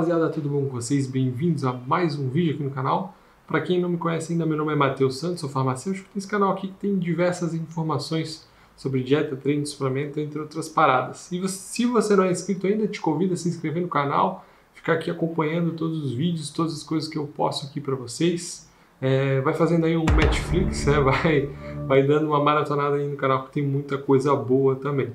[0.00, 1.06] rapaziada, tudo bom com vocês?
[1.06, 3.14] Bem-vindos a mais um vídeo aqui no canal.
[3.46, 6.08] Para quem não me conhece ainda, meu nome é Matheus Santos, sou farmacêutico.
[6.16, 11.30] Esse canal aqui tem diversas informações sobre dieta, treino, suplemento, entre outras paradas.
[11.30, 14.42] E se você não é inscrito ainda, te convido a se inscrever no canal,
[14.72, 18.70] ficar aqui acompanhando todos os vídeos, todas as coisas que eu posto aqui para vocês.
[19.02, 20.96] É, vai fazendo aí um Netflix, né?
[21.04, 21.50] vai,
[21.86, 25.12] vai dando uma maratonada aí no canal que tem muita coisa boa também.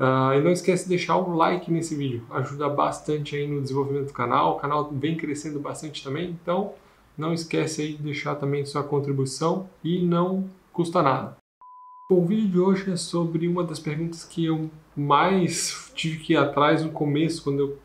[0.00, 4.06] Uh, e não esquece de deixar um like nesse vídeo, ajuda bastante aí no desenvolvimento
[4.06, 6.72] do canal, o canal vem crescendo bastante também, então
[7.18, 11.36] não esquece aí de deixar também sua contribuição e não custa nada.
[12.10, 16.38] O vídeo de hoje é sobre uma das perguntas que eu mais tive que ir
[16.38, 17.78] atrás no começo, quando eu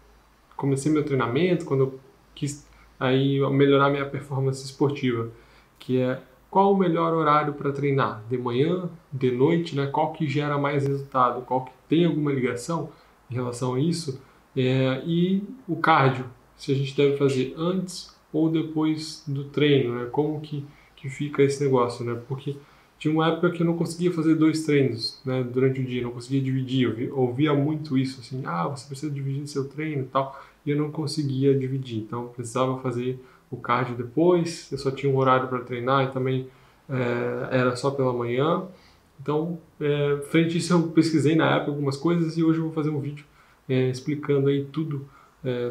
[0.55, 1.99] comecei meu treinamento, quando eu
[2.33, 2.65] quis
[2.97, 5.29] aí melhorar minha performance esportiva,
[5.77, 6.21] que é
[6.55, 8.23] qual o melhor horário para treinar?
[8.29, 9.87] De manhã, de noite, né?
[9.87, 11.41] Qual que gera mais resultado?
[11.41, 12.91] Qual que tem alguma ligação
[13.29, 14.21] em relação a isso?
[14.55, 16.23] É, e o cardio,
[16.55, 20.05] se a gente deve fazer antes ou depois do treino, né?
[20.09, 22.17] Como que, que fica esse negócio, né?
[22.25, 22.55] Porque
[22.97, 26.11] tinha uma época que eu não conseguia fazer dois treinos né, durante o dia, não
[26.11, 26.87] conseguia dividir.
[26.97, 30.77] Eu ouvia muito isso, assim, ah, você precisa dividir seu treino e tal, e eu
[30.77, 31.97] não conseguia dividir.
[31.97, 33.19] Então, precisava fazer
[33.55, 36.47] o cardio depois, eu só tinha um horário para treinar e também
[36.89, 38.63] é, era só pela manhã.
[39.21, 42.73] Então, é, frente a isso, eu pesquisei na época algumas coisas e hoje eu vou
[42.73, 43.25] fazer um vídeo
[43.67, 45.07] é, explicando aí tudo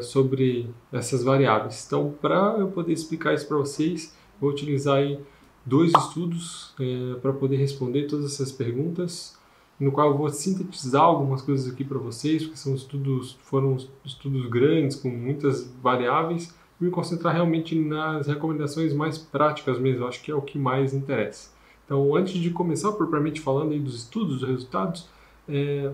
[0.03, 1.83] sobre essas variáveis.
[1.85, 5.19] Então, para eu poder explicar isso para vocês, vou utilizar aí
[5.65, 6.73] dois estudos
[7.21, 9.37] para poder responder todas essas perguntas,
[9.77, 13.75] no qual eu vou sintetizar algumas coisas aqui para vocês, porque são estudos, foram
[14.05, 20.31] estudos grandes com muitas variáveis me concentrar realmente nas recomendações mais práticas mesmo, acho que
[20.31, 21.51] é o que mais interessa.
[21.85, 25.07] Então, antes de começar propriamente falando aí dos estudos, dos resultados,
[25.47, 25.91] é,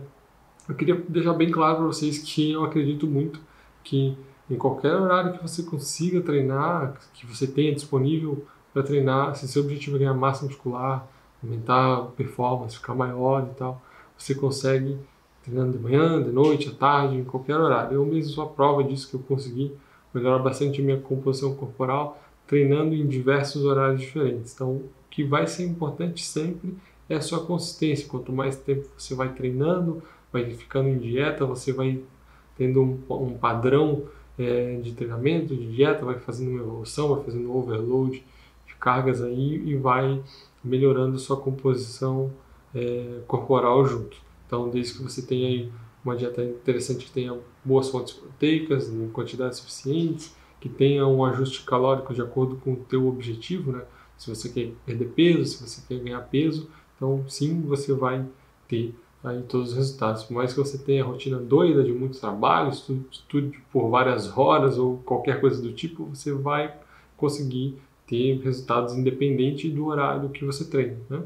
[0.67, 3.39] eu queria deixar bem claro para vocês que eu acredito muito
[3.83, 4.17] que
[4.50, 9.63] em qualquer horário que você consiga treinar, que você tenha disponível para treinar, se seu
[9.63, 11.07] objetivo é ganhar massa muscular,
[11.44, 13.81] aumentar a performance, ficar maior e tal,
[14.17, 14.97] você consegue
[15.44, 17.95] treinando de manhã, de noite, à tarde, em qualquer horário.
[17.95, 19.75] Eu mesmo sou a prova disso que eu consegui
[20.13, 24.53] melhorar bastante a minha composição corporal treinando em diversos horários diferentes.
[24.53, 26.75] Então, o que vai ser importante sempre
[27.09, 28.07] é a sua consistência.
[28.09, 32.01] Quanto mais tempo você vai treinando, vai ficando em dieta, você vai
[32.57, 34.03] tendo um, um padrão
[34.38, 38.23] é, de treinamento, de dieta, vai fazendo uma evolução, vai fazendo um overload
[38.67, 40.21] de cargas aí e vai
[40.63, 42.31] melhorando a sua composição
[42.75, 44.17] é, corporal junto.
[44.45, 45.71] Então, desde que você tenha aí
[46.03, 51.63] uma dieta interessante que tenha boas fontes proteicas em quantidades suficientes, que tenha um ajuste
[51.63, 53.84] calórico de acordo com o teu objetivo, né?
[54.17, 58.25] Se você quer perder peso, se você quer ganhar peso, então sim, você vai
[58.67, 60.23] ter aí todos os resultados.
[60.23, 64.78] Por mais que você tenha rotina doida de muito trabalho, estude, estude por várias horas
[64.78, 66.75] ou qualquer coisa do tipo, você vai
[67.18, 71.23] conseguir ter resultados independente do horário que você treina, né?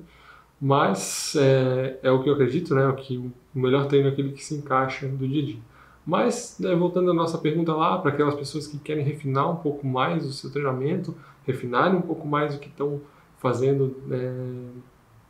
[0.59, 2.88] Mas é, é, o que eu acredito, né?
[2.88, 5.60] O que o melhor treino é aquele que se encaixa do dia a dia.
[6.06, 9.88] Mas, né, voltando à nossa pergunta lá, para aquelas pessoas que querem refinar um pouco
[9.88, 11.16] mais o seu treinamento,
[11.48, 13.02] refinarem um pouco mais o que estão
[13.40, 14.34] fazendo né,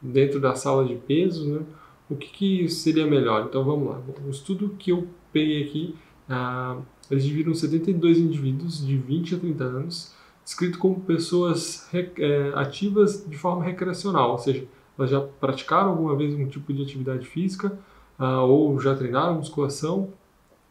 [0.01, 1.61] dentro da sala de peso, né,
[2.09, 3.45] o que, que, seria melhor?
[3.47, 4.01] Então vamos lá.
[4.25, 5.95] O estudo que eu peguei aqui,
[6.29, 6.77] ah,
[7.09, 13.37] eles dividiram 72 indivíduos de 20 a 30 anos, descrito como pessoas é, ativas de
[13.37, 14.65] forma recreacional, ou seja,
[14.97, 17.77] elas já praticaram alguma vez um tipo de atividade física
[18.17, 20.09] ah, ou já treinaram musculação,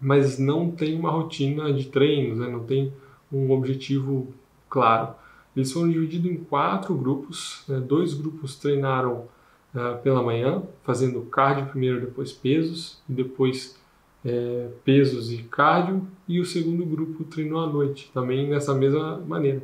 [0.00, 2.49] mas não tem uma rotina de treinos, né?
[2.49, 2.93] não tem
[3.32, 4.32] um objetivo
[4.69, 5.15] claro.
[5.56, 7.62] Eles foram divididos em quatro grupos.
[7.69, 7.81] Né?
[7.81, 9.27] Dois grupos treinaram
[9.75, 13.76] ah, pela manhã, fazendo cardio primeiro, depois pesos, e depois
[14.25, 19.62] é, pesos e cardio, e o segundo grupo treinou à noite, também nessa mesma maneira.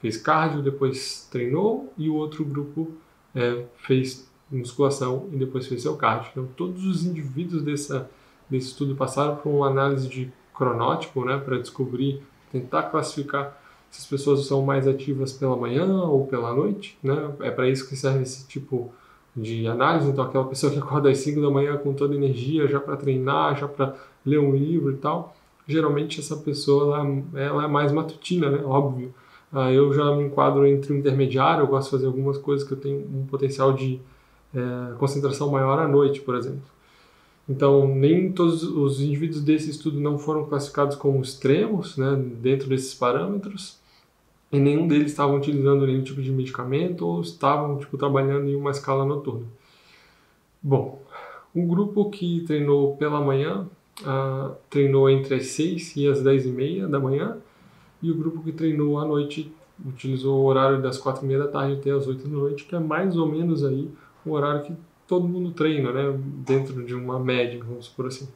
[0.00, 2.90] Fez cardio, depois treinou, e o outro grupo
[3.34, 6.30] é, fez musculação e depois fez seu cardio.
[6.32, 8.10] Então, todos os indivíduos dessa,
[8.48, 13.56] desse estudo passaram por uma análise de cronótipo, né, para descobrir, tentar classificar
[13.90, 17.30] se as pessoas são mais ativas pela manhã ou pela noite, né?
[17.40, 18.92] É para isso que serve esse tipo
[19.34, 20.10] de análise.
[20.10, 23.58] Então, aquela pessoa que acorda às 5 da manhã com toda energia, já para treinar,
[23.58, 23.94] já para
[24.26, 25.34] ler um livro e tal,
[25.66, 28.62] geralmente essa pessoa ela, ela é mais matutina, né?
[28.64, 29.14] Óbvio.
[29.50, 32.74] Ah, eu já me enquadro entre o intermediário, eu gosto de fazer algumas coisas que
[32.74, 33.98] eu tenho um potencial de
[34.54, 36.62] é, concentração maior à noite, por exemplo.
[37.48, 42.92] Então, nem todos os indivíduos desse estudo não foram classificados como extremos, né, dentro desses
[42.92, 43.78] parâmetros,
[44.52, 48.70] e nenhum deles estavam utilizando nenhum tipo de medicamento ou estavam tipo, trabalhando em uma
[48.70, 49.46] escala noturna.
[50.62, 51.02] Bom,
[51.54, 53.66] o grupo que treinou pela manhã
[54.02, 57.38] uh, treinou entre as 6 e as 10 e meia da manhã,
[58.02, 59.52] e o grupo que treinou à noite
[59.86, 62.74] utilizou o horário das 4 e meia da tarde até as 8 da noite, que
[62.74, 63.88] é mais ou menos aí
[64.28, 64.72] o horário que
[65.06, 68.28] todo mundo treina, né, dentro de uma média, vamos supor assim.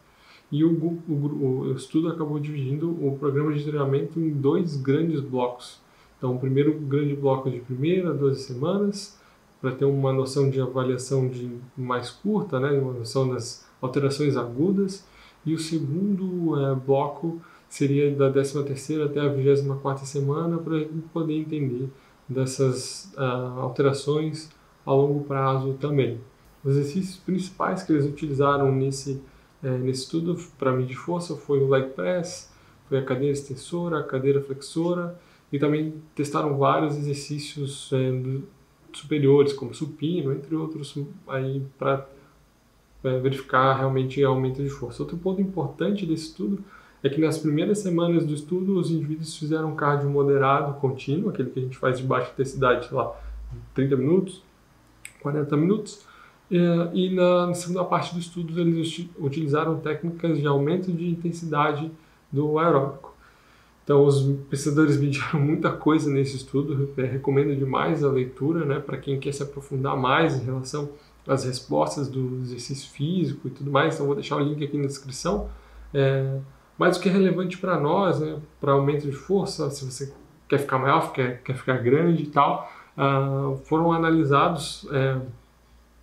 [0.51, 5.81] E o, o, o, estudo acabou dividindo o programa de treinamento em dois grandes blocos.
[6.19, 9.19] Então, o primeiro grande bloco de primeira, 12 semanas,
[9.61, 15.07] para ter uma noção de avaliação de mais curta, né, uma noção das alterações agudas.
[15.45, 21.35] E o segundo é, bloco seria da 13 terceira até a 24 semana, para poder
[21.35, 21.89] entender
[22.29, 24.51] dessas uh, alterações
[24.85, 26.21] a longo prazo também.
[26.65, 29.21] Os exercícios principais que eles utilizaram nesse
[29.63, 32.53] é, nesse estudo para medir força foi o leg press,
[32.89, 35.19] foi a cadeira extensora, a cadeira flexora
[35.53, 38.41] e também testaram vários exercícios é,
[38.93, 40.99] superiores como supino, entre outros,
[41.29, 42.07] aí para
[43.05, 45.03] é, verificar realmente aumento de força.
[45.03, 46.63] Outro ponto importante desse estudo
[47.03, 51.61] é que nas primeiras semanas do estudo os indivíduos fizeram cardio moderado contínuo, aquele que
[51.61, 53.15] a gente faz de baixa intensidade, sei lá,
[53.75, 54.43] 30 minutos,
[55.23, 56.05] 40 minutos,
[56.51, 61.91] é, e na segunda parte do estudo eles utilizaram técnicas de aumento de intensidade
[62.31, 63.15] do aeróbico.
[63.85, 68.97] Então os pesquisadores mediram muita coisa nesse estudo, eu recomendo demais a leitura, né, para
[68.99, 70.91] quem quer se aprofundar mais em relação
[71.27, 73.95] às respostas do exercício físico e tudo mais.
[73.95, 75.49] Então vou deixar o link aqui na descrição.
[75.95, 76.39] É,
[76.79, 80.13] mas o que é relevante para nós, né, para aumento de força, se você
[80.49, 85.21] quer ficar maior, quer, quer ficar grande e tal, uh, foram analisados é,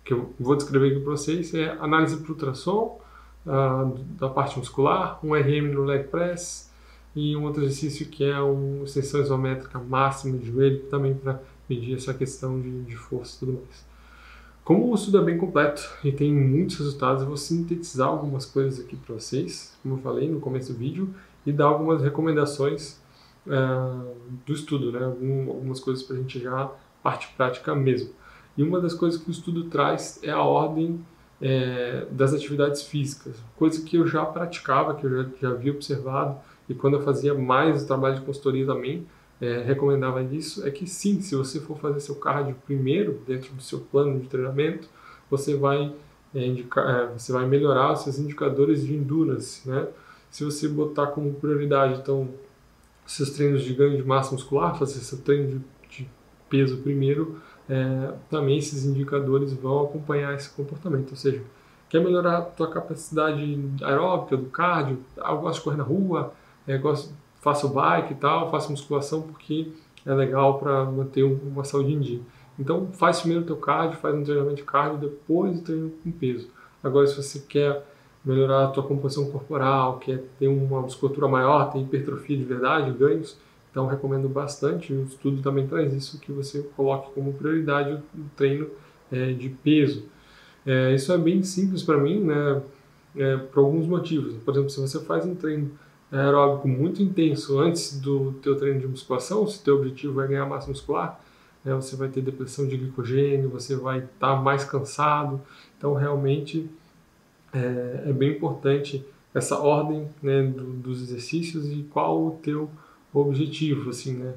[0.04, 3.00] que eu vou descrever aqui para vocês, é análise por ultrassom
[3.46, 6.70] uh, da parte muscular, um RM no leg press
[7.14, 11.96] e um outro exercício que é uma extensão isométrica máxima de joelho, também para medir
[11.96, 13.90] essa questão de, de força e tudo mais.
[14.64, 18.78] Como o estudo é bem completo e tem muitos resultados, eu vou sintetizar algumas coisas
[18.78, 21.12] aqui para vocês, como eu falei no começo do vídeo,
[21.44, 22.99] e dar algumas recomendações
[23.50, 24.14] uh,
[24.46, 25.04] do estudo, né?
[25.04, 26.70] algumas coisas para a gente já
[27.02, 28.10] parte prática mesmo.
[28.56, 31.04] E uma das coisas que o estudo traz é a ordem
[31.40, 36.38] é, das atividades físicas, coisa que eu já praticava, que eu já, já havia observado,
[36.68, 39.06] e quando eu fazia mais trabalho de consultoria também,
[39.40, 43.62] é, recomendava isso, é que sim, se você for fazer seu cardio primeiro, dentro do
[43.62, 44.86] seu plano de treinamento,
[45.30, 45.94] você vai,
[46.34, 49.88] é, indicar, é, você vai melhorar os seus indicadores de endurance, né?
[50.30, 52.28] Se você botar como prioridade, então,
[53.10, 56.10] seus treinos de ganho de massa muscular, fazer seu treino de, de
[56.48, 61.10] peso primeiro, é, também esses indicadores vão acompanhar esse comportamento.
[61.10, 61.42] Ou seja,
[61.88, 66.32] quer melhorar a tua capacidade aeróbica, do cardio, ah, eu gosto de correr na rua,
[66.68, 66.80] é,
[67.40, 69.72] faço bike e tal, faço musculação porque
[70.06, 72.20] é legal para manter uma saúde em dia.
[72.56, 76.12] Então faz primeiro o teu cardio, faz um treinamento de cardio, depois o treino com
[76.12, 76.48] peso.
[76.82, 77.84] Agora se você quer
[78.24, 83.36] melhorar a tua composição corporal, quer ter uma musculatura maior, ter hipertrofia de verdade, ganhos,
[83.70, 84.92] então, recomendo bastante.
[84.92, 88.68] O estudo também traz isso, que você coloque como prioridade o treino
[89.10, 90.04] é, de peso.
[90.66, 92.62] É, isso é bem simples para mim, né?
[93.16, 94.34] É, por alguns motivos.
[94.44, 95.72] Por exemplo, se você faz um treino
[96.12, 100.68] aeróbico muito intenso antes do teu treino de musculação, se teu objetivo é ganhar massa
[100.68, 101.20] muscular,
[101.64, 105.40] né, você vai ter depressão de glicogênio, você vai estar tá mais cansado.
[105.76, 106.68] Então, realmente,
[107.52, 109.04] é, é bem importante
[109.34, 112.70] essa ordem né, do, dos exercícios e qual o teu
[113.12, 114.34] objetivo, assim, né?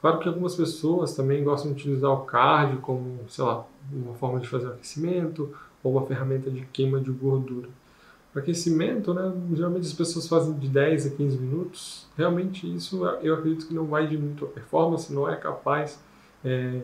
[0.00, 4.38] Claro que algumas pessoas também gostam de utilizar o cardio como, sei lá, uma forma
[4.38, 7.68] de fazer aquecimento ou uma ferramenta de queima de gordura.
[8.30, 12.06] Para aquecimento, né, geralmente as pessoas fazem de 10 a 15 minutos.
[12.18, 15.98] Realmente isso eu acredito que não vai muito a performance, não é capaz
[16.44, 16.82] é,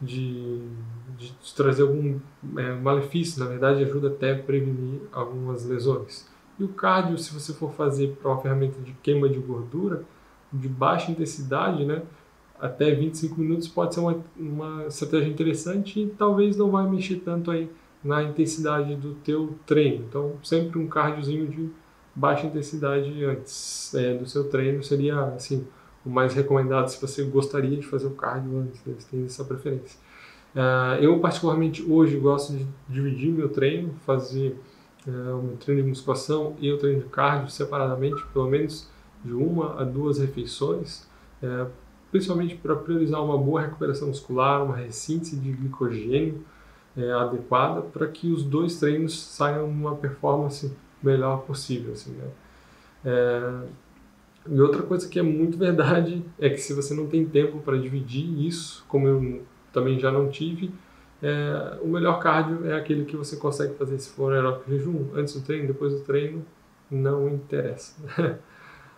[0.00, 0.60] de,
[1.16, 2.18] de, trazer algum
[2.56, 3.42] é, malefício.
[3.42, 6.28] Na verdade, ajuda até a prevenir algumas lesões.
[6.58, 10.04] E o cardio, se você for fazer para uma ferramenta de queima de gordura,
[10.52, 12.02] de baixa intensidade, né?
[12.60, 17.50] Até 25 minutos pode ser uma, uma estratégia interessante e talvez não vai mexer tanto
[17.50, 17.68] aí
[18.02, 20.04] na intensidade do teu treino.
[20.08, 21.70] Então, sempre um cardiozinho de
[22.14, 25.66] baixa intensidade antes é, do seu treino seria, assim,
[26.04, 28.94] o mais recomendado se você gostaria de fazer o cardio antes, né?
[29.10, 29.98] tem essa preferência.
[30.54, 34.56] Uh, eu, particularmente, hoje gosto de dividir meu treino, fazer
[35.06, 38.88] uh, o meu treino de musculação e o treino de cardio separadamente, pelo menos
[39.24, 41.08] de uma a duas refeições,
[41.42, 41.66] é,
[42.10, 46.44] principalmente para priorizar uma boa recuperação muscular, uma ressíntese de glicogênio
[46.94, 50.70] é, adequada, para que os dois treinos saiam uma performance
[51.02, 51.94] melhor possível.
[51.94, 52.28] Assim, né?
[54.46, 57.78] E outra coisa que é muito verdade é que se você não tem tempo para
[57.78, 60.70] dividir isso, como eu também já não tive,
[61.22, 65.34] é, o melhor cardio é aquele que você consegue fazer se for aeróbico jejum, antes
[65.34, 66.44] do treino, depois do treino,
[66.90, 67.94] não interessa.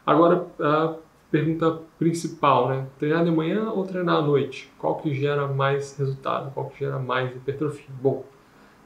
[0.05, 0.97] Agora, a
[1.31, 2.87] pergunta principal, né?
[2.99, 4.73] Treinar de manhã ou treinar à noite?
[4.79, 6.53] Qual que gera mais resultado?
[6.53, 7.87] Qual que gera mais hipertrofia?
[8.00, 8.25] Bom,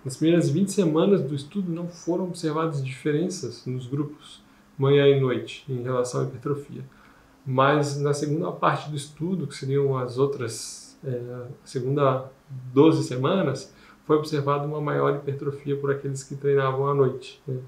[0.05, 4.43] nas primeiras 20 semanas do estudo não foram observadas diferenças nos grupos
[4.81, 6.83] manhã e noite em relação à hipertrofia.
[7.45, 12.31] Mas na segunda parte do estudo, que seriam as outras, é, segunda
[12.73, 17.41] 12 semanas, foi observada uma maior hipertrofia por aqueles que treinavam à noite.
[17.47, 17.59] Né?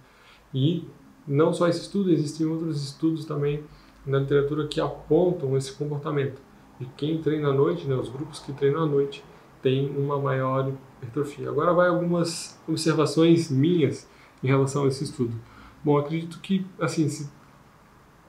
[0.55, 0.89] E
[1.27, 3.63] não só esse estudo, existem outros estudos também
[4.07, 6.41] na literatura que apontam esse comportamento.
[6.81, 9.23] E quem treina à noite, né, os grupos que treinam à noite,
[9.63, 11.49] têm uma maior hipertrofia.
[11.49, 14.09] Agora vai algumas observações minhas
[14.43, 15.35] em relação a esse estudo.
[15.85, 17.25] Bom, acredito que assim, se,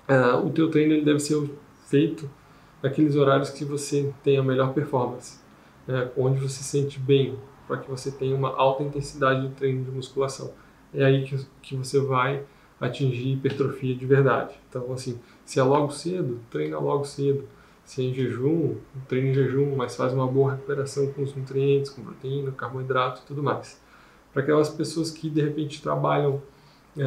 [0.10, 1.50] uh, o teu treino ele deve ser
[1.88, 2.30] feito
[2.82, 5.40] naqueles horários que você tem a melhor performance,
[5.88, 9.86] né, onde você se sente bem, para que você tenha uma alta intensidade de treino
[9.86, 10.52] de musculação.
[10.94, 12.44] É aí que, que você vai
[12.80, 14.56] atingir hipertrofia de verdade.
[14.70, 17.48] Então, assim, se é logo cedo, treina logo cedo.
[17.86, 21.92] Se é em jejum, treina em jejum, mas faz uma boa recuperação com os nutrientes,
[21.92, 23.82] com proteína, carboidrato e tudo mais.
[24.32, 26.42] Para aquelas pessoas que de repente trabalham
[26.98, 27.06] é,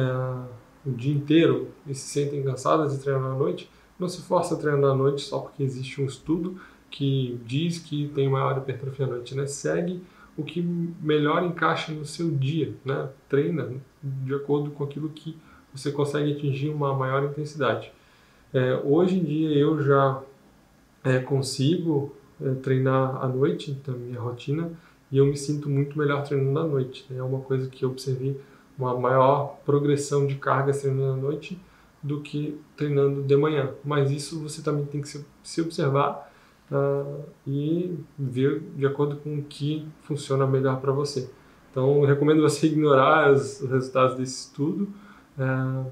[0.85, 4.57] o dia inteiro e se sentem cansadas de treinar à noite, não se força a
[4.57, 9.09] treinar à noite só porque existe um estudo que diz que tem maior hipertrofia à
[9.09, 9.35] noite.
[9.35, 9.45] Né?
[9.47, 10.01] Segue
[10.37, 13.09] o que melhor encaixa no seu dia, né?
[13.27, 13.69] treina
[14.01, 15.35] de acordo com aquilo que
[15.73, 17.91] você consegue atingir uma maior intensidade.
[18.53, 20.21] É, hoje em dia eu já
[21.03, 24.71] é, consigo é, treinar à noite, então minha rotina,
[25.11, 27.05] e eu me sinto muito melhor treinando à noite.
[27.09, 27.17] Né?
[27.17, 28.39] É uma coisa que eu observei
[28.77, 31.59] uma maior progressão de cargas treinando à noite
[32.01, 33.71] do que treinando de manhã.
[33.83, 36.31] Mas isso você também tem que se, se observar
[36.71, 41.29] uh, e ver de acordo com o que funciona melhor para você.
[41.71, 44.89] Então, recomendo você ignorar os, os resultados desse estudo
[45.37, 45.91] uh,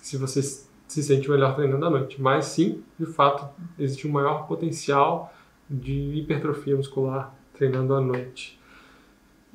[0.00, 2.20] se você se sente melhor treinando à noite.
[2.20, 5.32] Mas sim, de fato, existe um maior potencial
[5.68, 8.55] de hipertrofia muscular treinando à noite.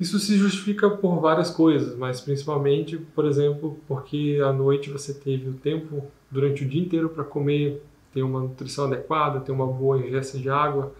[0.02, 5.48] Isso se justifica por várias coisas, mas principalmente, por exemplo, porque à noite você teve
[5.48, 7.80] o tempo durante o dia inteiro para comer,
[8.12, 10.92] ter uma nutrição adequada, ter uma boa ingesta de água,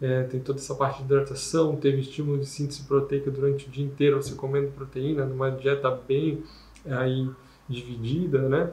[0.00, 3.84] é, tem toda essa parte de hidratação, teve estímulo de síntese proteica durante o dia
[3.84, 6.42] inteiro, você comendo proteína, numa dieta bem
[6.86, 7.28] aí
[7.68, 8.70] dividida, né?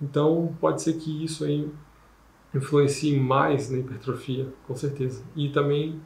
[0.00, 1.68] Então, pode ser que isso aí
[2.54, 5.24] influencie mais na hipertrofia, com certeza.
[5.34, 6.00] E também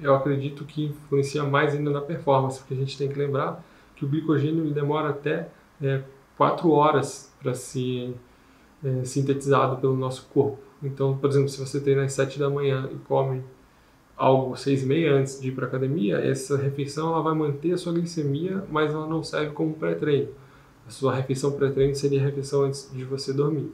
[0.00, 4.04] eu acredito que influencia mais ainda na performance, porque a gente tem que lembrar que
[4.04, 5.48] o glicogênio demora até
[5.80, 6.02] é,
[6.36, 8.14] 4 horas para ser
[8.84, 10.58] é, sintetizado pelo nosso corpo.
[10.82, 13.42] Então, por exemplo, se você treina às 7 da manhã e come
[14.16, 17.78] algo 6 e meia antes de ir para academia, essa refeição ela vai manter a
[17.78, 20.28] sua glicemia, mas ela não serve como pré-treino.
[20.86, 23.72] A sua refeição pré-treino seria a refeição antes de você dormir.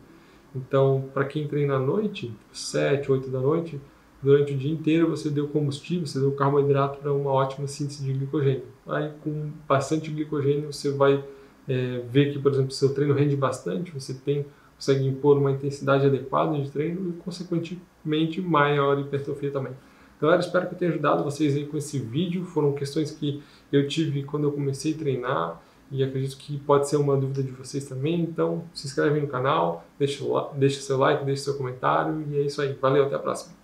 [0.55, 3.81] Então, para quem treina à noite, 7, 8 da noite,
[4.23, 8.13] durante o dia inteiro você deu combustível, você deu carboidrato para uma ótima síntese de
[8.13, 8.65] glicogênio.
[8.87, 11.25] Aí, com bastante glicogênio, você vai
[11.69, 14.45] é, ver que, por exemplo, seu treino rende bastante, você tem
[14.81, 19.75] consegue impor uma intensidade adequada de treino e, consequentemente, maior hipertrofia também.
[20.19, 22.45] Galera, espero que eu tenha ajudado vocês aí com esse vídeo.
[22.45, 26.97] Foram questões que eu tive quando eu comecei a treinar e acredito que pode ser
[26.97, 28.21] uma dúvida de vocês também.
[28.21, 30.25] Então, se inscreve no canal, deixa,
[30.55, 32.73] deixa seu like, deixa seu comentário e é isso aí.
[32.81, 33.60] Valeu, até a próxima.